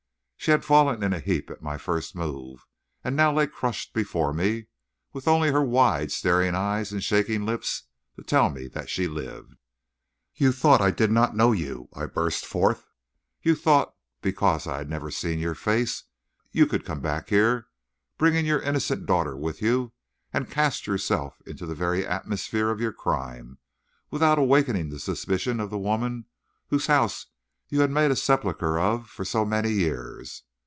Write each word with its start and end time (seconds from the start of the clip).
She 0.35 0.49
had 0.49 0.65
fallen 0.65 1.03
in 1.03 1.13
a 1.13 1.19
heap 1.19 1.51
at 1.51 1.61
my 1.61 1.77
first 1.77 2.15
move, 2.15 2.65
and 3.03 3.15
now 3.15 3.31
lay 3.31 3.45
crushed 3.45 3.93
before 3.93 4.33
me, 4.33 4.65
with 5.13 5.27
only 5.27 5.51
her 5.51 5.61
wide 5.61 6.11
staring 6.11 6.55
eyes 6.55 6.91
and 6.91 7.03
shaking 7.03 7.45
lips 7.45 7.83
to 8.15 8.23
tell 8.23 8.49
me 8.49 8.67
that 8.69 8.89
she 8.89 9.07
lived. 9.07 9.53
"You 10.33 10.51
thought 10.51 10.81
I 10.81 10.89
did 10.89 11.11
not 11.11 11.35
know 11.35 11.51
you," 11.51 11.89
I 11.93 12.07
burst 12.07 12.43
forth. 12.43 12.87
"You 13.43 13.53
thought, 13.53 13.93
because 14.23 14.65
I 14.65 14.79
had 14.79 14.89
never 14.89 15.11
seen 15.11 15.37
your 15.37 15.53
face, 15.53 16.05
you 16.51 16.65
could 16.65 16.85
come 16.85 17.01
back 17.01 17.29
here, 17.29 17.67
bringing 18.17 18.47
your 18.47 18.61
innocent 18.63 19.05
daughter 19.05 19.37
with 19.37 19.61
you, 19.61 19.93
and 20.33 20.49
cast 20.49 20.87
yourself 20.87 21.39
into 21.45 21.67
the 21.67 21.75
very 21.75 22.03
atmosphere 22.03 22.71
of 22.71 22.81
your 22.81 22.93
crime 22.93 23.59
without 24.09 24.39
awakening 24.39 24.89
the 24.89 24.97
suspicion 24.97 25.59
of 25.59 25.69
the 25.69 25.77
woman 25.77 26.25
whose 26.69 26.87
house 26.87 27.27
you 27.73 27.79
had 27.79 27.89
made 27.89 28.11
a 28.11 28.15
sepulcher 28.17 28.77
of 28.77 29.07
for 29.07 29.23
so 29.23 29.45
many 29.45 29.71
years. 29.71 30.43